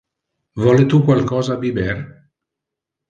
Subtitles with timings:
[0.63, 1.97] Vole tu qualcosa a biber?